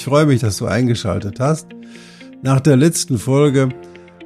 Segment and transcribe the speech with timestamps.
[0.00, 1.66] Ich freue mich, dass du eingeschaltet hast.
[2.42, 3.68] Nach der letzten Folge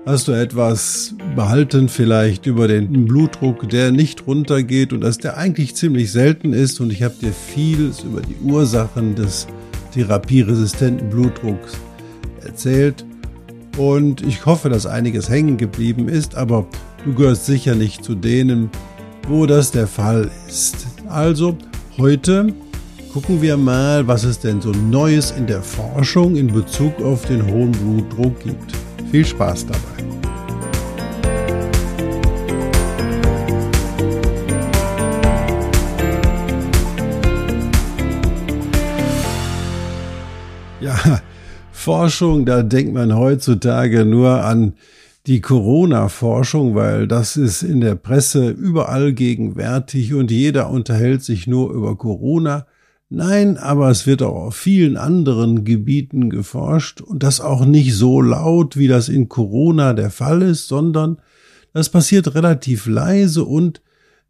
[0.07, 5.75] hast du etwas behalten vielleicht über den Blutdruck, der nicht runtergeht und dass der eigentlich
[5.75, 9.49] ziemlich selten ist und ich habe dir vieles über die Ursachen des
[9.93, 11.73] therapieresistenten Blutdrucks
[12.45, 13.05] erzählt
[13.77, 16.69] und ich hoffe, dass einiges hängen geblieben ist, aber
[17.05, 18.71] du gehörst sicher nicht zu denen,
[19.27, 20.87] wo das der Fall ist.
[21.09, 21.59] Also
[21.99, 22.55] heute
[23.15, 27.47] gucken wir mal, was es denn so Neues in der Forschung in Bezug auf den
[27.47, 28.73] hohen Blutdruck gibt.
[29.13, 29.79] Viel Spaß dabei.
[40.81, 41.21] Ja,
[41.71, 44.73] Forschung, da denkt man heutzutage nur an
[45.29, 51.73] die Corona-Forschung, weil das ist in der Presse überall gegenwärtig und jeder unterhält sich nur
[51.73, 52.67] über Corona.
[53.15, 58.21] Nein, aber es wird auch auf vielen anderen Gebieten geforscht und das auch nicht so
[58.21, 61.19] laut, wie das in Corona der Fall ist, sondern
[61.73, 63.83] das passiert relativ leise und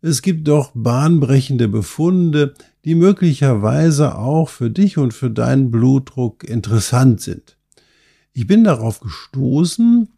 [0.03, 2.53] es gibt doch bahnbrechende Befunde,
[2.85, 7.57] die möglicherweise auch für dich und für deinen Blutdruck interessant sind.
[8.35, 10.09] Ich bin darauf gestoßen,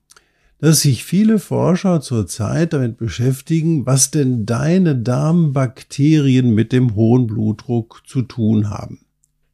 [0.61, 8.03] dass sich viele Forscher zurzeit damit beschäftigen, was denn deine Darmbakterien mit dem hohen Blutdruck
[8.07, 9.01] zu tun haben.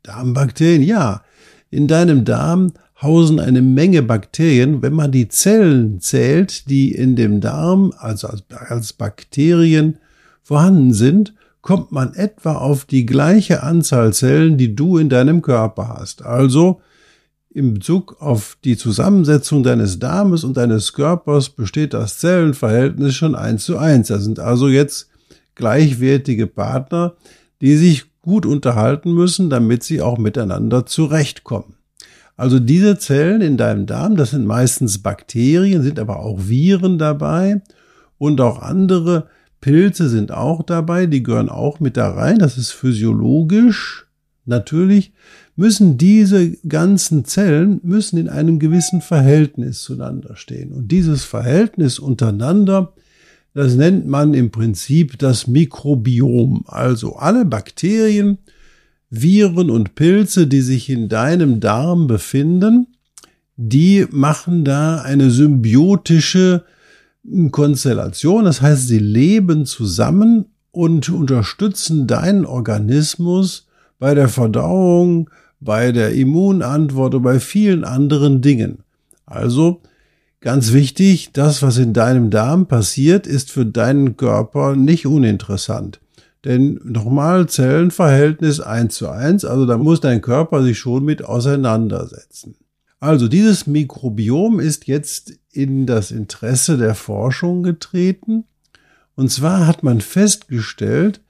[0.03, 1.23] Darmbakterien, ja.
[1.71, 4.83] In deinem Darm hausen eine Menge Bakterien.
[4.83, 8.29] Wenn man die Zellen zählt, die in dem Darm, also
[8.69, 9.99] als Bakterien
[10.43, 15.97] vorhanden sind, kommt man etwa auf die gleiche Anzahl Zellen, die du in deinem Körper
[15.99, 16.23] hast.
[16.25, 16.81] Also
[17.55, 23.65] im Bezug auf die Zusammensetzung deines Darmes und deines Körpers besteht das Zellenverhältnis schon eins
[23.65, 24.09] zu eins.
[24.09, 25.11] Das sind also jetzt
[25.55, 27.15] gleichwertige Partner,
[27.61, 31.75] die sich gut unterhalten müssen, damit sie auch miteinander zurechtkommen.
[32.37, 37.61] Also diese Zellen in deinem Darm, das sind meistens Bakterien, sind aber auch Viren dabei
[38.17, 39.29] und auch andere
[39.61, 42.39] Pilze sind auch dabei, die gehören auch mit da rein.
[42.39, 44.07] Das ist physiologisch
[44.45, 45.13] natürlich
[45.63, 50.73] müssen diese ganzen Zellen müssen in einem gewissen Verhältnis zueinander stehen.
[50.73, 52.95] Und dieses Verhältnis untereinander,
[53.55, 56.65] das nennt man im Prinzip das Mikrobiom.
[56.67, 58.39] Also alle Bakterien,
[59.09, 62.89] Viren und Pilze, die sich in deinem Darm befinden,
[63.57, 66.65] die machen da eine symbiotische
[67.53, 68.47] Konstellation.
[68.47, 73.69] Das heißt, sie leben zusammen und unterstützen deinen Organismus
[74.01, 75.31] bei der Verdauung,
[75.65, 78.79] bei der Immunantwort und bei vielen anderen Dingen.
[79.27, 79.81] Also
[80.41, 86.01] ganz wichtig, das, was in deinem Darm passiert, ist für deinen Körper nicht uninteressant.
[86.45, 92.57] Denn nochmal Zellenverhältnis eins zu eins, also da muss dein Körper sich schon mit auseinandersetzen.
[92.99, 98.45] Also dieses Mikrobiom ist jetzt in das Interesse der Forschung getreten.
[99.15, 101.21] Und zwar hat man festgestellt,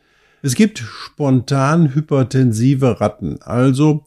[0.43, 4.05] es gibt spontan hypertensive Ratten, also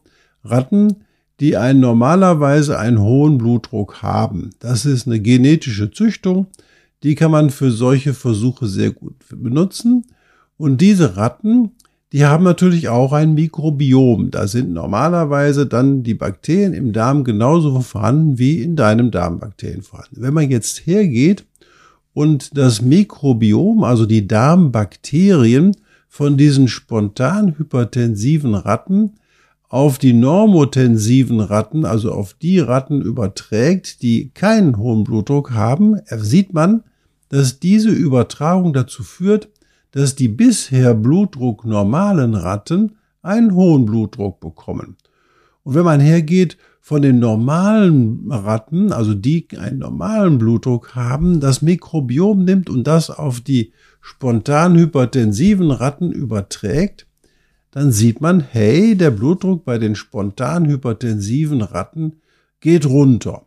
[0.50, 1.04] Ratten,
[1.40, 4.50] die einen normalerweise einen hohen Blutdruck haben.
[4.58, 6.46] Das ist eine genetische Züchtung,
[7.02, 10.06] die kann man für solche Versuche sehr gut benutzen.
[10.56, 11.72] Und diese Ratten,
[12.12, 14.30] die haben natürlich auch ein Mikrobiom.
[14.30, 19.82] Da sind normalerweise dann die Bakterien im Darm genauso vorhanden wie in deinem Darm Bakterien
[19.82, 20.22] vorhanden.
[20.22, 21.44] Wenn man jetzt hergeht
[22.14, 25.72] und das Mikrobiom, also die Darmbakterien,
[26.08, 29.16] von diesen spontan hypertensiven Ratten
[29.76, 36.54] auf die normotensiven Ratten, also auf die Ratten überträgt, die keinen hohen Blutdruck haben, sieht
[36.54, 36.82] man,
[37.28, 39.50] dass diese Übertragung dazu führt,
[39.90, 44.96] dass die bisher blutdrucknormalen Ratten einen hohen Blutdruck bekommen.
[45.62, 51.60] Und wenn man hergeht von den normalen Ratten, also die einen normalen Blutdruck haben, das
[51.60, 57.05] Mikrobiom nimmt und das auf die spontan hypertensiven Ratten überträgt,
[57.76, 62.22] dann sieht man, hey, der Blutdruck bei den spontan hypertensiven Ratten
[62.60, 63.44] geht runter.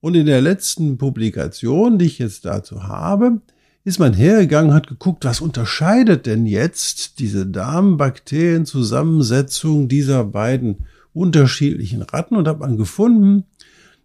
[0.00, 3.42] Und in der letzten Publikation, die ich jetzt dazu habe,
[3.84, 12.36] ist man hergegangen, hat geguckt, was unterscheidet denn jetzt diese Darmbakterienzusammensetzung dieser beiden unterschiedlichen Ratten
[12.36, 13.44] und hat man gefunden,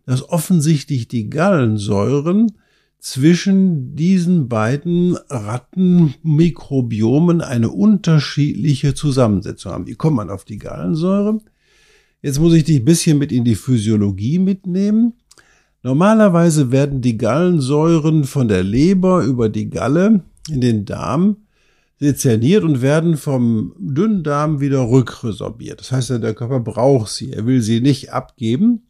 [0.05, 2.51] dass offensichtlich die Gallensäuren
[3.01, 9.87] zwischen diesen beiden Rattenmikrobiomen eine unterschiedliche Zusammensetzung haben.
[9.87, 11.39] Wie kommt man auf die Gallensäure?
[12.21, 15.13] Jetzt muss ich dich ein bisschen mit in die Physiologie mitnehmen.
[15.81, 21.37] Normalerweise werden die Gallensäuren von der Leber über die Galle in den Darm
[21.99, 25.79] dezerniert und werden vom Dünndarm wieder rückresorbiert.
[25.79, 28.83] Das heißt, der Körper braucht sie, er will sie nicht abgeben.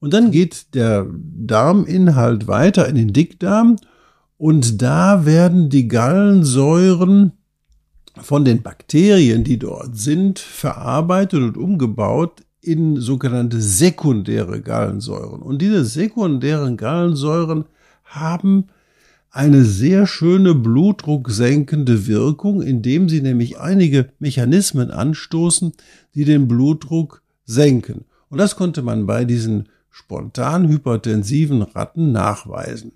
[0.00, 3.76] Und dann geht der Darminhalt weiter in den Dickdarm
[4.36, 7.32] und da werden die Gallensäuren
[8.20, 15.42] von den Bakterien, die dort sind, verarbeitet und umgebaut in sogenannte sekundäre Gallensäuren.
[15.42, 17.64] Und diese sekundären Gallensäuren
[18.04, 18.66] haben
[19.30, 25.72] eine sehr schöne blutdrucksenkende Wirkung, indem sie nämlich einige Mechanismen anstoßen,
[26.14, 28.04] die den Blutdruck senken.
[28.30, 32.92] Und das konnte man bei diesen spontan hypertensiven Ratten nachweisen.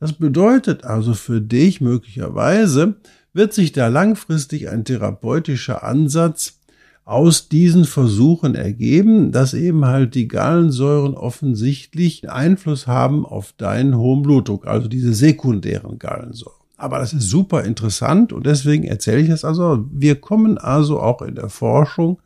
[0.00, 2.96] Das bedeutet also für dich möglicherweise,
[3.32, 6.60] wird sich da langfristig ein therapeutischer Ansatz
[7.04, 14.22] aus diesen Versuchen ergeben, dass eben halt die Gallensäuren offensichtlich Einfluss haben auf deinen hohen
[14.22, 16.58] Blutdruck, also diese sekundären Gallensäuren.
[16.76, 19.86] Aber das ist super interessant und deswegen erzähle ich es also.
[19.92, 22.20] Wir kommen also auch in der Forschung,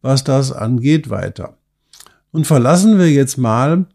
[0.00, 1.56] was das angeht, weiter.
[2.32, 3.86] Und verlassen wir jetzt mal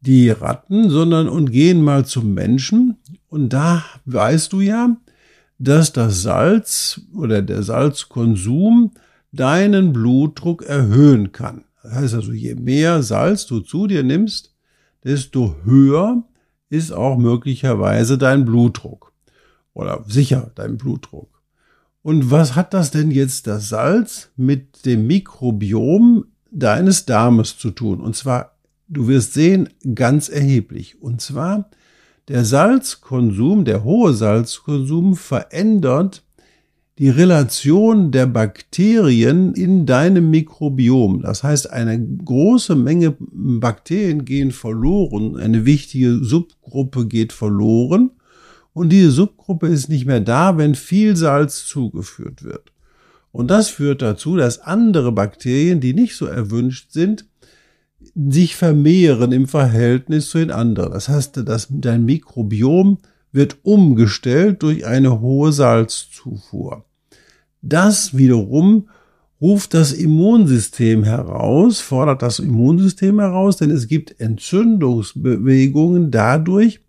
[0.00, 2.96] die Ratten, sondern und gehen mal zum Menschen.
[3.28, 4.96] Und da weißt du ja,
[5.58, 8.92] dass das Salz oder der Salzkonsum
[9.32, 11.64] deinen Blutdruck erhöhen kann.
[11.82, 14.54] Das heißt also, je mehr Salz du zu dir nimmst,
[15.04, 16.24] desto höher
[16.70, 19.12] ist auch möglicherweise dein Blutdruck.
[19.74, 21.42] Oder sicher dein Blutdruck.
[22.02, 28.00] Und was hat das denn jetzt das Salz mit dem Mikrobiom deines Darmes zu tun?
[28.00, 28.56] Und zwar,
[28.88, 31.00] du wirst sehen, ganz erheblich.
[31.00, 31.70] Und zwar,
[32.28, 36.22] der Salzkonsum, der hohe Salzkonsum verändert
[37.00, 41.22] die Relation der Bakterien in deinem Mikrobiom.
[41.22, 48.10] Das heißt, eine große Menge Bakterien gehen verloren, eine wichtige Subgruppe geht verloren
[48.74, 52.70] und diese Subgruppe ist nicht mehr da, wenn viel Salz zugeführt wird.
[53.32, 57.26] Und das führt dazu, dass andere Bakterien, die nicht so erwünscht sind,
[58.14, 60.92] sich vermehren im Verhältnis zu den anderen.
[60.92, 62.98] Das heißt, dass dein Mikrobiom
[63.32, 66.84] wird umgestellt durch eine hohe Salzzufuhr.
[67.62, 68.88] Das wiederum
[69.40, 76.80] ruft das Immunsystem heraus, fordert das Immunsystem heraus, denn es gibt Entzündungsbewegungen dadurch,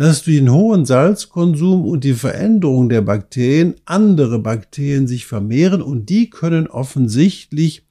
[0.00, 6.08] dass durch den hohen Salzkonsum und die Veränderung der Bakterien andere Bakterien sich vermehren und
[6.08, 7.86] die können offensichtlich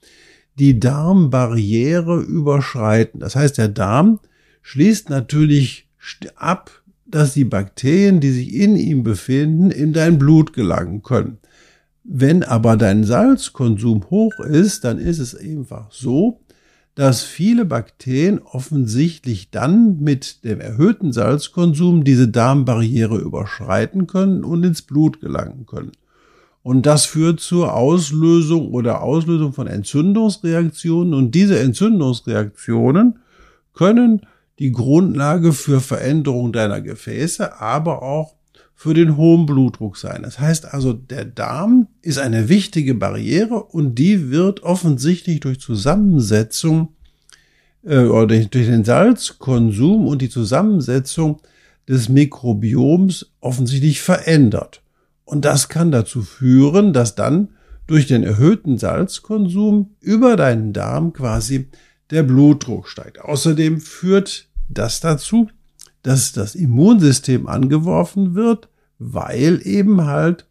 [0.58, 3.20] die Darmbarriere überschreiten.
[3.20, 4.20] Das heißt, der Darm
[4.64, 5.88] schließt natürlich
[6.36, 6.72] ab,
[7.06, 11.38] dass die Bakterien, die sich in ihm befinden, in dein Blut gelangen können.
[12.04, 16.40] Wenn aber dein Salzkonsum hoch ist, dann ist es einfach so,
[17.00, 24.82] dass viele Bakterien offensichtlich dann mit dem erhöhten Salzkonsum diese Darmbarriere überschreiten können und ins
[24.82, 25.94] Blut gelangen können.
[26.62, 31.14] Und das führt zur Auslösung oder Auslösung von Entzündungsreaktionen.
[31.14, 33.20] Und diese Entzündungsreaktionen
[33.74, 34.24] können
[34.60, 38.36] die Grundlage für Veränderung deiner Gefäße, aber auch
[38.82, 40.24] für den hohen Blutdruck sein.
[40.24, 46.94] Das heißt also, der Darm ist eine wichtige Barriere und die wird offensichtlich durch Zusammensetzung
[47.84, 51.42] äh, oder durch, durch den Salzkonsum und die Zusammensetzung
[51.90, 54.82] des Mikrobioms offensichtlich verändert.
[55.26, 57.50] Und das kann dazu führen, dass dann
[57.86, 61.68] durch den erhöhten Salzkonsum über deinen Darm quasi
[62.12, 63.20] der Blutdruck steigt.
[63.20, 65.50] Außerdem führt das dazu,
[66.04, 70.46] dass das Immunsystem angeworfen wird, weil eben halt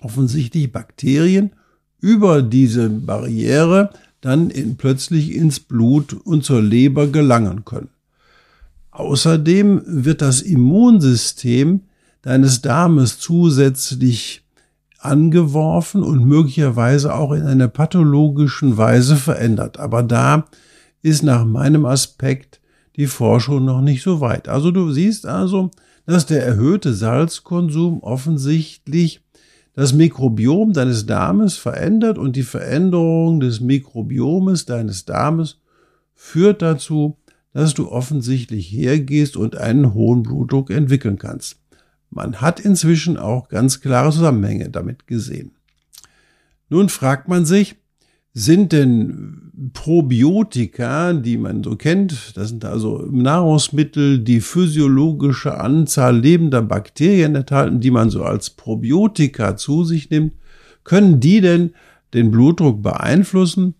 [0.00, 1.52] offensichtlich Bakterien
[2.00, 3.90] über diese Barriere
[4.20, 7.90] dann in, plötzlich ins Blut und zur Leber gelangen können.
[8.90, 11.82] Außerdem wird das Immunsystem
[12.22, 14.44] deines Darmes zusätzlich
[14.98, 19.78] angeworfen und möglicherweise auch in einer pathologischen Weise verändert.
[19.78, 20.44] Aber da
[21.02, 22.59] ist nach meinem Aspekt
[22.96, 24.48] die Forschung noch nicht so weit.
[24.48, 25.70] Also du siehst also,
[26.06, 29.22] dass der erhöhte Salzkonsum offensichtlich
[29.74, 35.60] das Mikrobiom deines Darmes verändert und die Veränderung des Mikrobiomes deines Darmes
[36.14, 37.16] führt dazu,
[37.52, 41.58] dass du offensichtlich hergehst und einen hohen Blutdruck entwickeln kannst.
[42.10, 45.52] Man hat inzwischen auch ganz klare Zusammenhänge damit gesehen.
[46.68, 47.76] Nun fragt man sich,
[48.32, 56.62] sind denn Probiotika, die man so kennt, das sind also Nahrungsmittel, die physiologische Anzahl lebender
[56.62, 60.32] Bakterien enthalten, die man so als Probiotika zu sich nimmt,
[60.84, 61.72] können die denn
[62.14, 63.74] den Blutdruck beeinflussen?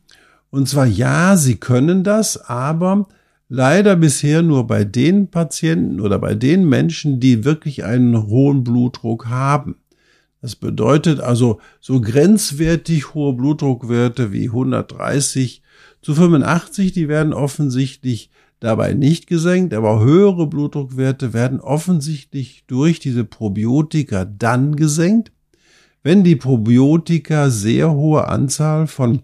[0.50, 3.07] Und zwar ja, sie können das, aber
[3.49, 9.28] leider bisher nur bei den Patienten oder bei den Menschen, die wirklich einen hohen Blutdruck
[9.28, 9.76] haben.
[10.43, 15.63] Das bedeutet also so grenzwertig hohe Blutdruckwerte wie 130
[16.03, 23.25] zu 85, die werden offensichtlich dabei nicht gesenkt, aber höhere Blutdruckwerte werden offensichtlich durch diese
[23.25, 25.33] Probiotika dann gesenkt,
[26.03, 29.23] wenn die Probiotika sehr hohe Anzahl von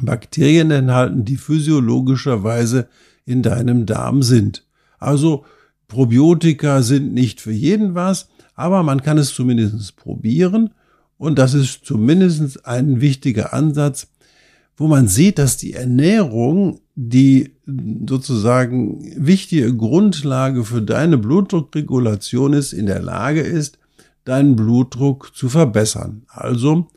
[0.00, 2.88] Bakterien enthalten, die physiologischerweise
[3.24, 4.66] in deinem Darm sind.
[4.98, 5.44] Also
[5.86, 10.70] Probiotika sind nicht für jeden was, aber man kann es zumindest probieren
[11.18, 14.08] und das ist zumindest ein wichtiger Ansatz,
[14.76, 17.52] wo man sieht, dass die Ernährung die
[18.06, 23.78] sozusagen wichtige Grundlage für deine Blutdruckregulation ist, in der Lage ist,
[24.24, 26.22] deinen Blutdruck zu verbessern.
[26.28, 26.88] Also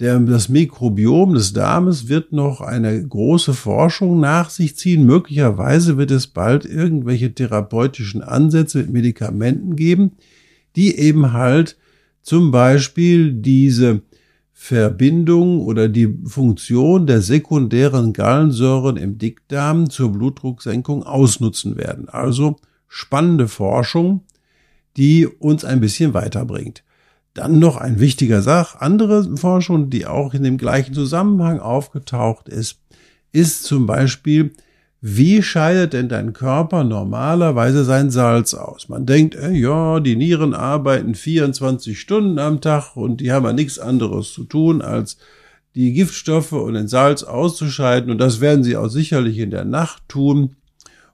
[0.00, 5.04] der, das Mikrobiom des Darmes wird noch eine große Forschung nach sich ziehen.
[5.04, 10.12] Möglicherweise wird es bald irgendwelche therapeutischen Ansätze mit Medikamenten geben,
[10.76, 11.76] die eben halt
[12.22, 14.02] zum Beispiel diese
[14.52, 22.10] Verbindung oder die Funktion der sekundären Gallensäuren im Dickdarm zur Blutdrucksenkung ausnutzen werden.
[22.10, 24.22] Also spannende Forschung,
[24.98, 26.84] die uns ein bisschen weiterbringt.
[27.32, 32.80] Dann noch ein wichtiger Sach, andere Forschung, die auch in dem gleichen Zusammenhang aufgetaucht ist,
[33.32, 34.52] ist zum Beispiel,
[35.02, 38.90] wie scheidet denn dein Körper normalerweise sein Salz aus?
[38.90, 43.54] Man denkt, äh, ja, die Nieren arbeiten 24 Stunden am Tag und die haben ja
[43.54, 45.16] nichts anderes zu tun, als
[45.74, 48.10] die Giftstoffe und den Salz auszuscheiden.
[48.10, 50.56] Und das werden sie auch sicherlich in der Nacht tun.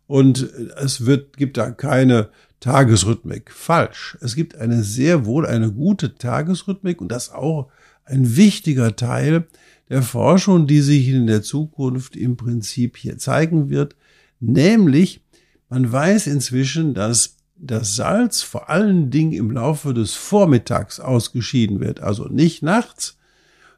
[0.09, 2.29] Und es wird, gibt da keine
[2.61, 3.51] Tagesrhythmik.
[3.53, 4.17] Falsch.
[4.21, 7.71] Es gibt eine sehr wohl eine gute Tagesrhythmik und das auch
[8.05, 9.47] ein wichtiger Teil
[9.89, 13.97] der Forschung, die sich in der Zukunft im Prinzip hier zeigen wird.
[14.41, 15.23] Nämlich,
[15.69, 22.01] man weiß inzwischen, dass das Salz vor allen Dingen im Laufe des Vormittags ausgeschieden wird.
[22.01, 23.17] Also nicht nachts,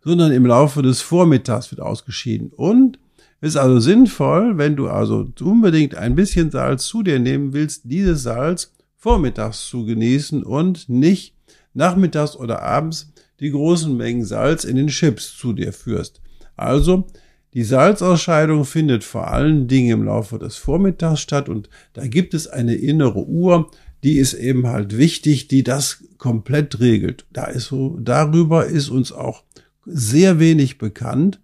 [0.02, 2.50] sondern im Laufe des Vormittags wird ausgeschieden.
[2.54, 2.99] Und
[3.40, 8.23] ist also sinnvoll, wenn du also unbedingt ein bisschen Salz zu dir nehmen willst, dieses
[8.23, 11.35] Salz vormittags zu genießen und nicht
[11.73, 16.21] nachmittags oder abends die großen Mengen Salz in den Chips zu dir führst.
[16.57, 17.07] Also,
[17.54, 22.49] die Salzausscheidung findet vor allen Dingen im Laufe des Vormittags statt und da gibt es
[22.49, 23.71] eine innere Uhr,
[24.02, 27.26] die ist eben halt wichtig, die das komplett regelt.
[27.33, 29.45] Da ist so, darüber ist uns auch
[29.87, 31.40] sehr wenig bekannt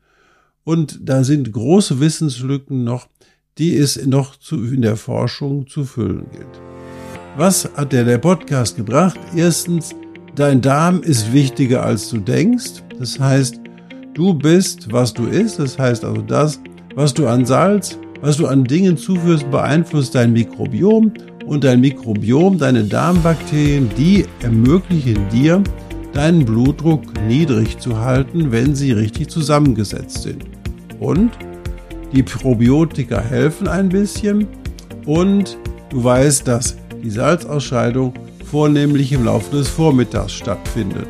[0.65, 3.07] und da sind große Wissenslücken noch,
[3.59, 6.61] die es noch zu, in der Forschung zu füllen gilt.
[7.37, 9.19] Was hat dir der Podcast gebracht?
[9.37, 9.95] Erstens,
[10.35, 12.83] dein Darm ist wichtiger als du denkst.
[12.99, 13.61] Das heißt,
[14.15, 15.59] du bist, was du isst.
[15.59, 16.61] Das heißt also das,
[16.95, 21.13] was du an Salz, was du an Dingen zuführst, beeinflusst dein Mikrobiom
[21.47, 25.63] und dein Mikrobiom, deine Darmbakterien, die ermöglichen dir,
[26.13, 30.54] deinen Blutdruck niedrig zu halten, wenn sie richtig zusammengesetzt sind.
[31.01, 31.33] Und
[32.13, 34.47] die Probiotika helfen ein bisschen
[35.07, 35.59] und
[35.91, 41.09] du weißt, dass die Salzausscheidung vornehmlich im Laufe des Vormittags stattfindet.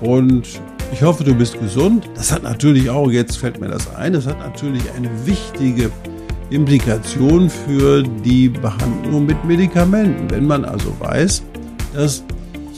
[0.00, 0.60] Und
[0.92, 2.08] ich hoffe, du bist gesund.
[2.14, 5.90] Das hat natürlich auch, jetzt fällt mir das ein, das hat natürlich eine wichtige
[6.50, 10.30] Implikation für die Behandlung mit Medikamenten.
[10.30, 11.42] Wenn man also weiß,
[11.94, 12.22] dass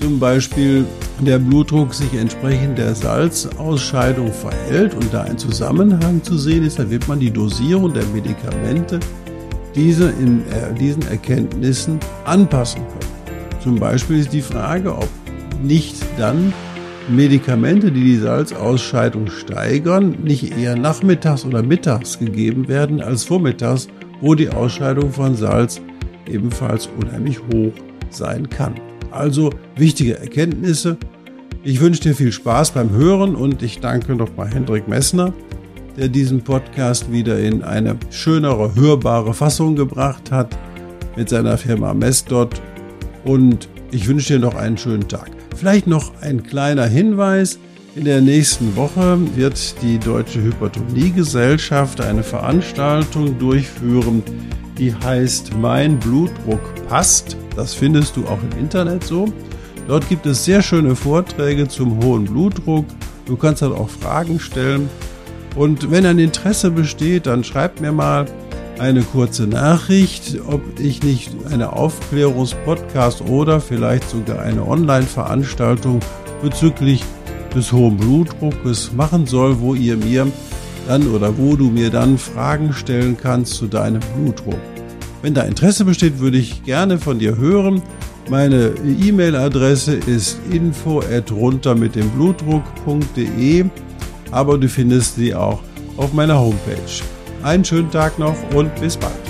[0.01, 0.85] zum Beispiel
[1.25, 6.91] der Blutdruck sich entsprechend der Salzausscheidung verhält und da ein Zusammenhang zu sehen ist, dann
[6.91, 9.01] wird man die Dosierung der Medikamente
[9.75, 13.61] diese in äh, diesen Erkenntnissen anpassen können.
[13.63, 15.09] Zum Beispiel ist die Frage, ob
[15.63, 16.53] nicht dann
[17.09, 23.89] Medikamente, die die Salzausscheidung steigern, nicht eher nachmittags oder mittags gegeben werden als vormittags,
[24.21, 25.81] wo die Ausscheidung von Salz
[26.27, 27.73] ebenfalls unheimlich hoch
[28.11, 28.75] sein kann.
[29.11, 30.97] Also wichtige Erkenntnisse.
[31.63, 35.33] Ich wünsche dir viel Spaß beim Hören und ich danke nochmal Hendrik Messner,
[35.97, 40.57] der diesen Podcast wieder in eine schönere, hörbare Fassung gebracht hat
[41.17, 42.61] mit seiner Firma Messdot.
[43.25, 45.31] Und ich wünsche dir noch einen schönen Tag.
[45.55, 47.59] Vielleicht noch ein kleiner Hinweis.
[47.97, 54.23] In der nächsten Woche wird die Deutsche Hypertonie-Gesellschaft eine Veranstaltung durchführen,
[54.79, 57.37] die heißt Mein Blutdruck passt.
[57.57, 59.27] Das findest du auch im Internet so.
[59.87, 62.87] Dort gibt es sehr schöne Vorträge zum hohen Blutdruck.
[63.27, 64.89] Du kannst halt auch Fragen stellen.
[65.57, 68.27] Und wenn ein Interesse besteht, dann schreibt mir mal
[68.79, 76.01] eine kurze Nachricht, ob ich nicht eine Aufklärungspodcast oder vielleicht sogar eine Online-Veranstaltung
[76.43, 77.05] bezüglich
[77.55, 80.27] des hohen Blutdruckes machen soll, wo ihr mir
[80.91, 84.59] dann oder wo du mir dann Fragen stellen kannst zu deinem Blutdruck.
[85.23, 87.81] Wenn da Interesse besteht, würde ich gerne von dir hören.
[88.29, 93.67] Meine E-Mail-Adresse ist info runter mit dem Blutdruck.de,
[94.33, 95.61] aber du findest sie auch
[95.97, 97.05] auf meiner Homepage.
[97.45, 99.30] Einen schönen Tag noch und bis bald.